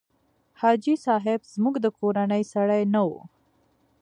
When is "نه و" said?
2.93-3.11